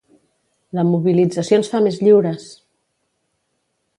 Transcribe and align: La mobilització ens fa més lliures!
La 0.77 0.85
mobilització 0.91 1.59
ens 1.61 1.69
fa 1.75 1.83
més 1.87 2.01
lliures! 2.07 2.49